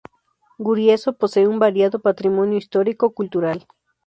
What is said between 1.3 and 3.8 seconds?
un variado patrimonio histórico-cultural.